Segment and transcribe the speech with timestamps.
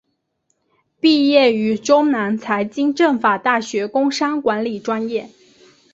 [0.99, 5.29] 毕业于中南财经政法大学工商管理专业。